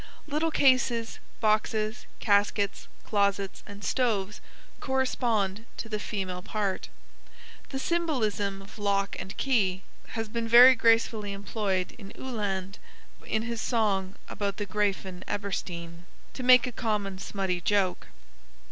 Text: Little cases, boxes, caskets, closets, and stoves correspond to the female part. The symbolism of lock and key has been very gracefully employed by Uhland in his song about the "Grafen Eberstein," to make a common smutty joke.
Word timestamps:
Little 0.25 0.49
cases, 0.49 1.19
boxes, 1.41 2.07
caskets, 2.19 2.87
closets, 3.03 3.61
and 3.67 3.83
stoves 3.83 4.41
correspond 4.79 5.67
to 5.77 5.87
the 5.87 5.99
female 5.99 6.41
part. 6.41 6.89
The 7.69 7.77
symbolism 7.77 8.63
of 8.63 8.79
lock 8.79 9.15
and 9.19 9.37
key 9.37 9.83
has 10.17 10.27
been 10.27 10.47
very 10.47 10.73
gracefully 10.73 11.33
employed 11.33 11.95
by 11.99 12.15
Uhland 12.19 12.79
in 13.27 13.43
his 13.43 13.61
song 13.61 14.15
about 14.27 14.57
the 14.57 14.65
"Grafen 14.65 15.23
Eberstein," 15.27 16.07
to 16.33 16.41
make 16.41 16.65
a 16.65 16.71
common 16.71 17.19
smutty 17.19 17.61
joke. 17.63 18.07